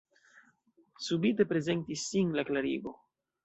[1.09, 2.99] Subite prezentis sin la klarigo.